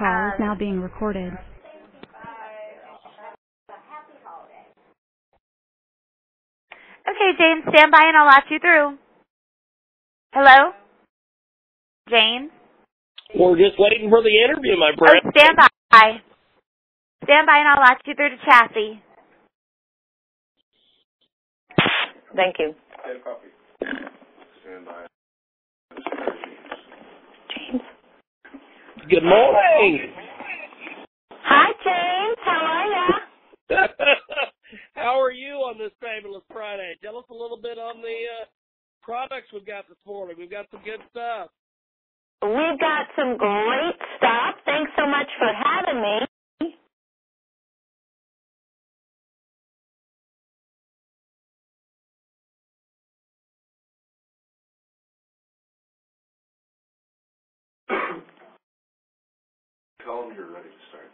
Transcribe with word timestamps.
call 0.00 0.28
is 0.28 0.40
now 0.40 0.54
being 0.54 0.80
recorded. 0.80 1.32
Okay, 7.04 7.30
James, 7.38 7.64
stand 7.68 7.92
by 7.92 8.08
and 8.08 8.16
I'll 8.16 8.26
latch 8.26 8.48
you 8.50 8.58
through. 8.60 8.96
Hello? 10.32 10.72
James? 12.08 12.50
We're 13.34 13.56
just 13.56 13.78
waiting 13.78 14.08
for 14.08 14.22
the 14.22 14.32
interview, 14.44 14.76
my 14.78 14.92
Oh, 15.00 15.30
stand 15.36 15.56
by. 15.56 16.22
Stand 17.24 17.46
by 17.46 17.58
and 17.58 17.68
I'll 17.68 17.82
latch 17.82 18.00
you 18.06 18.14
through 18.14 18.30
to 18.30 18.36
Chassis. 18.44 19.02
Thank 22.34 22.56
you. 22.58 22.74
James. 27.50 27.82
Good 29.08 29.24
morning. 29.24 30.12
Hi, 31.32 31.72
James. 31.84 32.38
How 32.44 32.60
are 32.68 32.88
ya? 32.92 33.08
How 34.94 35.20
are 35.20 35.30
you 35.32 35.54
on 35.64 35.78
this 35.78 35.92
fabulous 36.00 36.44
Friday? 36.52 36.94
Tell 37.02 37.16
us 37.16 37.24
a 37.30 37.34
little 37.34 37.56
bit 37.60 37.78
on 37.78 38.02
the 38.02 38.18
uh, 38.42 38.44
products 39.02 39.48
we've 39.52 39.66
got 39.66 39.88
this 39.88 39.98
morning. 40.06 40.36
We've 40.38 40.50
got 40.50 40.66
some 40.70 40.82
good 40.84 41.00
stuff. 41.10 41.48
We've 42.42 42.80
got 42.80 43.08
some 43.16 43.38
great 43.38 43.98
stuff. 44.18 44.60
Thanks 44.66 44.92
so 44.98 45.06
much 45.06 45.28
for 45.38 45.48
having 45.48 46.02
me. 46.02 46.29
Tell 60.20 60.36
you're 60.36 60.52
ready 60.52 60.68
to 60.68 60.82
start. 60.92 61.08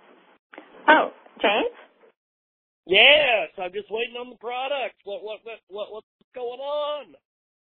Oh, 0.91 1.15
James? 1.39 1.79
Yes, 2.87 3.55
I'm 3.55 3.71
just 3.71 3.87
waiting 3.91 4.19
on 4.19 4.31
the 4.31 4.39
product. 4.43 4.99
What 5.07 5.23
what 5.23 5.39
what, 5.47 5.59
what 5.71 5.87
what's 5.95 6.11
going 6.35 6.59
on? 6.59 7.15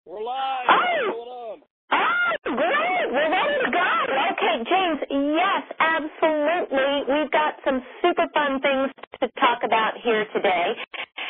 We're 0.04 0.24
live. 0.24 0.68
Oh. 0.68 0.76
What's 0.76 1.16
going 1.16 1.32
on? 1.32 1.58
Oh, 1.92 2.32
great. 2.52 3.08
We're 3.16 3.32
ready 3.32 3.58
to 3.64 3.72
go. 3.72 3.92
Okay, 4.12 4.56
James. 4.68 5.00
Yes, 5.08 5.64
absolutely. 5.80 6.92
We've 7.08 7.32
got 7.32 7.60
some 7.64 7.80
super 8.04 8.28
fun 8.36 8.60
things 8.60 8.92
to 9.24 9.32
talk 9.40 9.64
about 9.64 10.00
here 10.04 10.28
today. 10.36 10.76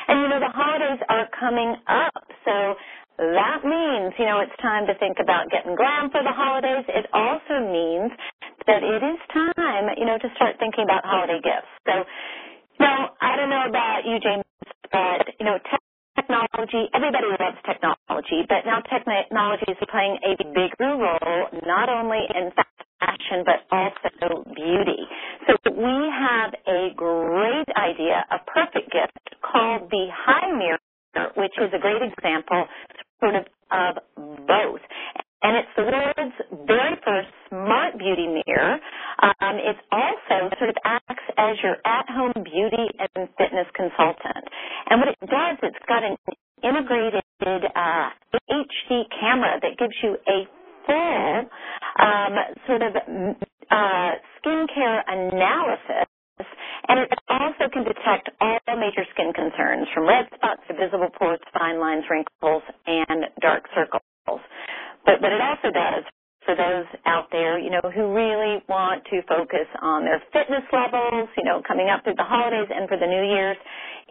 And 0.09 0.21
you 0.21 0.27
know, 0.33 0.41
the 0.41 0.53
holidays 0.53 1.01
are 1.09 1.29
coming 1.37 1.77
up. 1.85 2.25
So 2.45 2.73
that 3.21 3.61
means, 3.61 4.17
you 4.17 4.25
know, 4.25 4.41
it's 4.41 4.57
time 4.65 4.89
to 4.89 4.97
think 4.97 5.21
about 5.21 5.53
getting 5.53 5.77
glam 5.77 6.09
for 6.09 6.25
the 6.25 6.33
holidays. 6.33 6.89
It 6.89 7.05
also 7.13 7.69
means 7.69 8.09
that 8.71 8.87
it 8.87 9.03
is 9.03 9.19
time, 9.35 9.91
you 9.99 10.07
know, 10.07 10.15
to 10.15 10.29
start 10.39 10.55
thinking 10.63 10.87
about 10.87 11.03
holiday 11.03 11.43
gifts. 11.43 11.67
So, 11.83 12.07
you 12.79 12.87
know, 12.87 13.11
I 13.19 13.35
don't 13.35 13.51
know 13.51 13.67
about 13.67 14.07
you, 14.07 14.15
James, 14.23 14.47
but, 14.87 15.27
you 15.39 15.45
know, 15.45 15.59
technology, 16.15 16.87
everybody 16.95 17.27
loves 17.35 17.59
technology, 17.67 18.47
but 18.47 18.63
now 18.63 18.79
technology 18.87 19.67
is 19.67 19.79
playing 19.91 20.15
a 20.23 20.39
bigger 20.55 20.95
role 20.95 21.51
not 21.67 21.91
only 21.91 22.23
in 22.31 22.51
fashion 23.03 23.43
but 23.43 23.67
also 23.75 24.43
beauty. 24.55 25.03
So 25.47 25.55
we 25.67 25.95
have 26.15 26.55
a 26.67 26.95
great 26.95 27.69
idea, 27.75 28.23
a 28.31 28.39
perfect 28.47 28.91
gift 28.91 29.35
called 29.43 29.91
the 29.91 30.07
HiMirror, 30.15 31.35
which 31.35 31.55
is 31.59 31.71
a 31.75 31.79
great 31.79 32.01
example 32.07 32.65
sort 33.19 33.35
of 33.35 33.45
of 33.71 33.95
both. 34.47 34.81
And 35.41 35.57
it's 35.57 35.73
the 35.75 35.83
world's 35.89 36.37
very 36.69 36.95
first 37.01 37.29
smart 37.49 37.97
beauty 37.97 38.27
mirror. 38.29 38.77
Um, 39.41 39.57
it 39.57 39.77
also 39.91 40.53
sort 40.57 40.69
of 40.69 40.77
acts 40.85 41.25
as 41.37 41.50
your 41.63 41.77
at-home 41.85 42.33
beauty 42.43 42.87
and 42.99 43.29
fitness 43.37 43.67
consultant. 43.75 44.45
And 44.89 45.01
what 45.01 45.09
it 45.09 45.19
does, 45.21 45.57
it's 45.63 45.85
got 45.87 46.03
an 46.03 46.17
integrated 46.63 47.23
uh, 47.75 48.09
HD 48.49 49.03
camera 49.19 49.59
that 49.61 49.77
gives 49.79 49.95
you 50.03 50.17
a 50.27 50.47
full 50.85 51.49
um, 51.99 52.33
sort 52.67 52.81
of 52.83 52.95
uh, 52.95 54.11
skincare 54.41 55.01
analysis 55.07 56.07
and 56.87 56.99
it 56.99 57.09
also 57.29 57.69
can 57.71 57.83
detect 57.83 58.29
all 58.41 58.59
major 58.77 59.05
skin 59.13 59.33
concerns 59.33 59.87
from 59.93 60.07
red 60.07 60.25
spots 60.35 60.61
to 60.67 60.73
visible 60.73 61.09
pores, 61.17 61.39
fine 61.53 61.79
lines, 61.79 62.03
wrinkles, 62.09 62.63
and 62.87 63.25
dark 63.41 63.63
circles. 63.75 64.01
But 65.05 65.21
what 65.21 65.31
it 65.31 65.41
also 65.41 65.69
does 65.71 66.03
for 66.51 66.59
those 66.59 66.87
out 67.07 67.31
there, 67.31 67.55
you 67.55 67.71
know, 67.71 67.79
who 67.95 68.11
really 68.11 68.59
want 68.67 69.07
to 69.07 69.23
focus 69.23 69.71
on 69.79 70.03
their 70.03 70.19
fitness 70.35 70.67
levels, 70.75 71.31
you 71.39 71.47
know, 71.47 71.63
coming 71.63 71.87
up 71.87 72.03
through 72.03 72.19
the 72.19 72.27
holidays 72.27 72.67
and 72.67 72.91
for 72.91 72.99
the 72.99 73.07
New 73.07 73.23
Year's, 73.23 73.55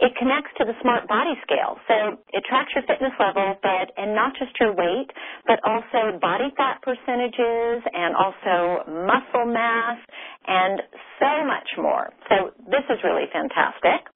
it 0.00 0.16
connects 0.16 0.48
to 0.56 0.64
the 0.64 0.72
smart 0.80 1.04
body 1.04 1.36
scale. 1.44 1.76
So 1.84 2.16
it 2.32 2.40
tracks 2.48 2.72
your 2.72 2.88
fitness 2.88 3.12
level, 3.20 3.60
but 3.60 3.92
and 4.00 4.16
not 4.16 4.32
just 4.40 4.56
your 4.56 4.72
weight, 4.72 5.12
but 5.44 5.60
also 5.68 6.16
body 6.16 6.48
fat 6.56 6.80
percentages 6.80 7.84
and 7.92 8.16
also 8.16 8.88
muscle 8.88 9.44
mass 9.44 10.00
and 10.48 10.80
so 11.20 11.44
much 11.44 11.68
more. 11.76 12.08
So 12.32 12.56
this 12.72 12.88
is 12.88 13.04
really 13.04 13.28
fantastic. 13.28 14.08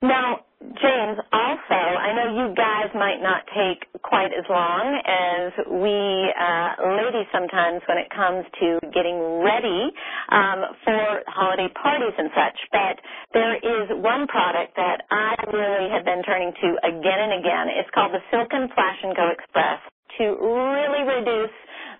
Now, 0.00 0.45
James, 0.56 1.20
also, 1.36 1.76
I 1.76 2.16
know 2.16 2.32
you 2.32 2.54
guys 2.56 2.88
might 2.96 3.20
not 3.20 3.44
take 3.52 3.84
quite 4.00 4.32
as 4.32 4.44
long 4.48 4.84
as 5.04 5.52
we 5.68 5.92
uh, 6.32 6.96
ladies 6.96 7.28
sometimes 7.28 7.84
when 7.84 8.00
it 8.00 8.08
comes 8.08 8.40
to 8.64 8.80
getting 8.88 9.20
ready 9.44 9.92
um, 10.32 10.64
for 10.80 11.20
holiday 11.28 11.68
parties 11.76 12.16
and 12.16 12.32
such, 12.32 12.56
but 12.72 12.96
there 13.36 13.56
is 13.60 14.00
one 14.00 14.24
product 14.32 14.72
that 14.80 15.04
I 15.12 15.36
really 15.52 15.92
have 15.92 16.08
been 16.08 16.24
turning 16.24 16.56
to 16.56 16.68
again 16.88 17.20
and 17.20 17.36
again. 17.36 17.68
It's 17.76 17.92
called 17.92 18.16
the 18.16 18.24
Silk'n 18.32 18.72
Flash 18.72 19.00
and 19.04 19.12
Go 19.12 19.28
Express 19.28 19.84
to 20.16 20.24
really 20.40 21.04
reduce 21.04 21.52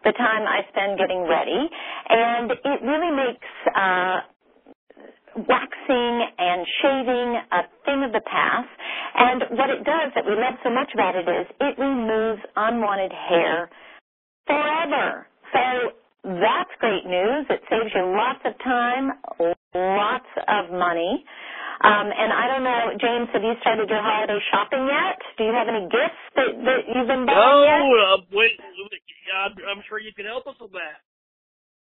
the 0.05 0.17
time 0.17 0.49
I 0.49 0.65
spend 0.73 0.97
getting 0.97 1.29
ready, 1.29 1.61
and 2.09 2.51
it 2.53 2.81
really 2.81 3.13
makes 3.13 3.51
uh, 3.77 4.25
waxing 5.37 6.17
and 6.39 6.67
shaving 6.83 7.31
a 7.53 7.61
thing 7.85 8.01
of 8.05 8.13
the 8.13 8.25
past. 8.25 8.73
And 9.17 9.59
what 9.59 9.71
it 9.71 9.85
does 9.85 10.13
that 10.17 10.25
we 10.25 10.33
love 10.33 10.57
so 10.65 10.71
much 10.71 10.91
about 10.95 11.17
it 11.17 11.29
is 11.29 11.47
it 11.61 11.79
removes 11.79 12.43
unwanted 12.57 13.13
hair 13.13 13.69
forever. 14.47 15.27
So 15.53 15.93
that's 16.25 16.73
great 16.81 17.07
news. 17.07 17.47
It 17.51 17.63
saves 17.71 17.93
you 17.95 18.05
lots 18.17 18.41
of 18.45 18.55
time, 18.65 19.13
lots 19.75 20.31
of 20.49 20.73
money. 20.73 21.25
Um, 21.85 22.09
and 22.09 22.33
I 22.33 22.49
don't 22.49 22.65
know, 22.65 22.97
James, 22.97 23.29
have 23.37 23.45
you 23.45 23.53
started 23.61 23.89
your 23.93 24.01
holiday 24.01 24.41
shopping 24.51 24.89
yet? 24.89 25.21
Do 25.37 25.45
you 25.45 25.53
have 25.53 25.69
any 25.69 25.85
gifts 25.93 26.23
that, 26.35 26.51
that 26.65 26.81
you've 26.89 27.07
been 27.07 27.29
buying 27.29 27.37
No, 27.37 27.69
yet? 27.69 27.85
uh, 27.85 28.17
wait, 28.33 28.57
I'm, 29.37 29.53
I'm 29.69 29.83
sure 29.89 30.01
you 30.01 30.13
can 30.17 30.25
help 30.25 30.47
us 30.49 30.57
with 30.59 30.73
that. 30.73 31.05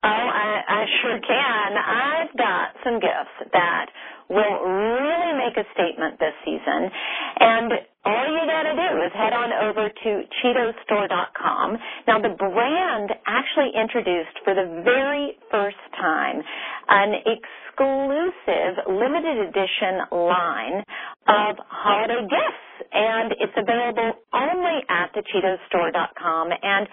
Oh, 0.04 0.08
I, 0.10 0.50
I 0.66 0.82
sure 1.02 1.20
can. 1.22 1.70
I've 1.78 2.34
got 2.38 2.74
some 2.84 2.98
gifts 2.98 3.54
that 3.54 3.86
will 4.34 4.58
really 4.66 5.34
make 5.38 5.54
a 5.62 5.68
statement 5.78 6.18
this 6.18 6.34
season. 6.42 6.90
And 7.38 7.70
all 8.02 8.26
you 8.26 8.42
gotta 8.50 8.74
do 8.74 8.90
is 9.06 9.12
head 9.14 9.34
on 9.34 9.54
over 9.54 9.90
to 9.94 10.10
CheetosStore.com. 10.42 11.78
Now 12.08 12.18
the 12.18 12.34
brand 12.34 13.14
actually 13.28 13.78
introduced 13.78 14.42
for 14.44 14.56
the 14.56 14.82
very 14.82 15.38
first 15.52 15.78
time 16.00 16.42
an 16.90 17.22
exclusive 17.28 18.74
limited 18.90 19.38
edition 19.54 20.02
line 20.10 20.82
of 21.30 21.62
holiday 21.70 22.26
gifts. 22.26 22.68
And 22.92 23.34
it's 23.38 23.54
available 23.56 24.18
only 24.34 24.82
at 24.90 25.14
the 25.14 25.22
CheetosStore.com. 25.30 26.50
And 26.64 26.88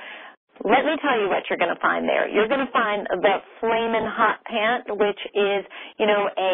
let 0.64 0.84
me 0.84 0.94
tell 1.02 1.20
you 1.20 1.28
what 1.28 1.44
you're 1.48 1.58
going 1.58 1.74
to 1.74 1.80
find 1.80 2.08
there. 2.08 2.28
You're 2.28 2.48
going 2.48 2.64
to 2.64 2.72
find 2.72 3.06
the 3.06 3.36
Flamin' 3.60 4.06
Hot 4.06 4.42
Pant, 4.44 4.84
which 4.98 5.20
is, 5.34 5.64
you 5.98 6.06
know, 6.06 6.28
a 6.36 6.50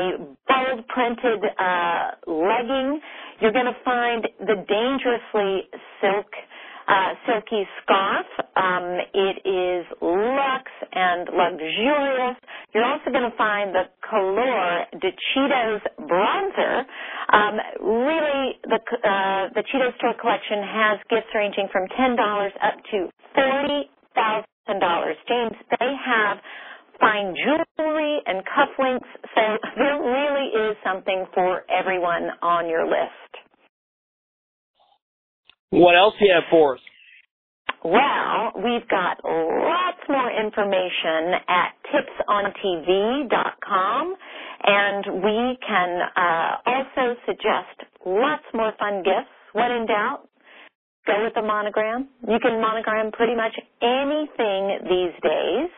bold 0.49 0.87
printed 0.89 1.41
uh, 1.45 2.11
legging. 2.27 3.01
You're 3.41 3.53
going 3.53 3.71
to 3.71 3.79
find 3.85 4.27
the 4.41 4.65
Dangerously 4.69 5.69
Silk 6.01 6.29
uh, 6.87 7.15
silky 7.27 7.65
scarf. 7.83 8.27
Um, 8.57 8.99
it 9.15 9.37
is 9.49 9.87
luxe 10.01 10.79
and 10.93 11.29
luxurious. 11.33 12.37
You're 12.75 12.85
also 12.85 13.11
going 13.11 13.31
to 13.31 13.37
find 13.37 13.75
the 13.75 13.85
Color 14.09 14.85
de 15.01 15.11
Cheetos 15.33 15.81
bronzer. 16.01 16.85
Um, 17.35 17.59
really, 17.83 18.55
the 18.63 18.79
uh, 18.79 19.51
the 19.59 19.65
Cheetos 19.67 19.97
store 19.99 20.15
collection 20.21 20.63
has 20.63 21.01
gifts 21.11 21.35
ranging 21.35 21.67
from 21.73 21.89
ten 21.99 22.15
dollars 22.15 22.53
up 22.63 22.79
to 22.93 23.11
forty 23.35 23.91
thousand 24.15 24.79
dollars. 24.81 25.17
James, 25.27 25.57
they 25.81 25.93
have 25.99 26.39
fine 27.01 27.35
jewelry 27.35 28.23
and 28.27 28.45
cufflinks, 28.47 29.11
so 29.35 29.43
there 29.77 29.99
really 29.99 30.71
is 30.71 30.77
something 30.87 31.27
for 31.35 31.63
everyone 31.67 32.31
on 32.41 32.69
your 32.69 32.87
list. 32.87 33.35
What 35.71 35.97
else 35.97 36.15
do 36.21 36.27
you 36.27 36.33
have 36.35 36.45
for 36.51 36.75
us? 36.77 36.81
Well, 37.83 38.53
we've 38.57 38.87
got 38.89 39.19
lots 39.25 39.99
more 40.09 40.31
information 40.31 41.35
at 41.49 41.73
tipsontv.com, 41.93 44.17
and 44.65 45.23
we 45.23 45.59
can 45.67 46.01
uh, 46.17 46.51
also 46.67 47.21
suggest 47.27 47.91
lots 48.07 48.45
more 48.55 48.73
fun 48.79 49.03
gifts. 49.03 49.33
When 49.53 49.71
in 49.71 49.87
doubt, 49.87 50.29
go 51.07 51.25
with 51.25 51.37
a 51.37 51.47
monogram. 51.47 52.09
You 52.27 52.39
can 52.41 52.61
monogram 52.61 53.13
pretty 53.13 53.37
much 53.37 53.55
anything 53.83 54.89
these 54.89 55.15
days. 55.23 55.71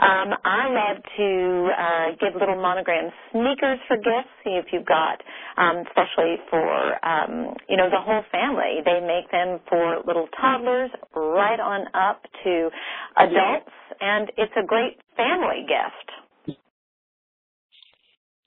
Um, 0.00 0.32
I 0.44 0.68
love 0.68 1.02
to 1.16 1.68
uh, 1.76 2.06
give 2.20 2.40
little 2.40 2.60
monogram 2.60 3.10
sneakers 3.30 3.78
for 3.86 3.96
gifts. 3.96 4.32
If 4.44 4.66
you've 4.72 4.86
got, 4.86 5.20
um, 5.56 5.84
especially 5.86 6.36
for 6.48 7.04
um, 7.04 7.54
you 7.68 7.76
know 7.76 7.90
the 7.90 8.00
whole 8.00 8.22
family. 8.32 8.80
They 8.84 9.00
make 9.00 9.30
them 9.30 9.60
for 9.68 10.00
little 10.06 10.28
toddlers 10.40 10.90
right 11.14 11.60
on 11.60 11.86
up 11.92 12.22
to 12.44 12.70
adults, 13.16 13.72
and 14.00 14.30
it's 14.36 14.52
a 14.56 14.66
great 14.66 14.96
family 15.16 15.66
gift. 15.68 16.19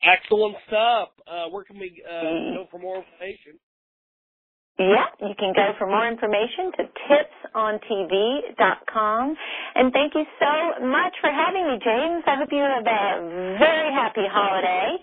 Excellent 0.04 0.56
stuff. 0.68 1.10
Uh, 1.26 1.48
where 1.50 1.64
can 1.64 1.80
we 1.80 2.04
uh, 2.04 2.22
go 2.54 2.68
for 2.70 2.80
more 2.80 2.98
information? 2.98 3.60
Yeah, 4.80 5.06
you 5.22 5.36
can 5.38 5.54
go 5.54 5.74
for 5.78 5.86
more 5.88 6.08
information 6.08 6.72
to 6.78 6.84
tipsontv.com. 7.54 9.36
And 9.76 9.94
thank 9.94 10.16
you 10.16 10.26
so 10.40 10.82
much 10.86 11.14
for 11.22 11.30
having 11.30 11.68
me, 11.70 11.78
James. 11.78 12.24
I 12.26 12.36
hope 12.38 12.50
you 12.52 12.58
have 12.58 12.82
a 12.82 13.22
very 13.60 13.94
happy 13.94 14.26
holiday. 14.26 14.98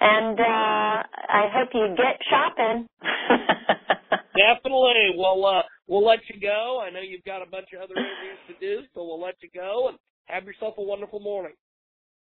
And 0.00 0.40
uh, 0.40 1.06
I 1.06 1.48
hope 1.54 1.68
you 1.72 1.94
get 1.96 2.18
shopping. 2.28 2.88
Definitely. 4.36 5.14
Well, 5.16 5.46
uh, 5.46 5.62
we'll 5.86 6.04
let 6.04 6.18
you 6.28 6.40
go. 6.40 6.82
I 6.84 6.90
know 6.90 7.00
you've 7.00 7.22
got 7.24 7.42
a 7.42 7.46
bunch 7.46 7.68
of 7.76 7.82
other 7.82 7.94
interviews 7.94 8.40
to 8.48 8.54
do, 8.58 8.82
so 8.92 9.04
we'll 9.04 9.20
let 9.22 9.36
you 9.40 9.50
go 9.54 9.86
and 9.88 9.98
have 10.24 10.44
yourself 10.44 10.74
a 10.78 10.82
wonderful 10.82 11.20
morning. 11.20 11.52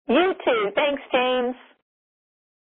You 0.08 0.32
too. 0.42 0.70
Thanks, 0.74 1.02
James. 1.12 1.54